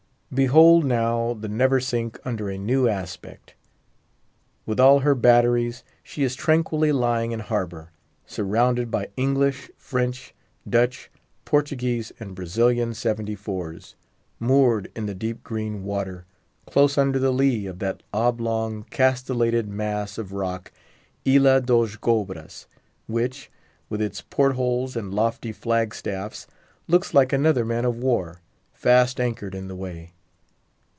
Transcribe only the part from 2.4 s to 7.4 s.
a new aspect. With all her batteries, she is tranquilly lying